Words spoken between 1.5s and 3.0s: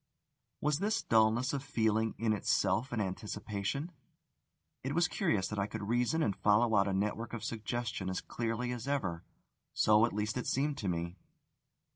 of feeling in itself an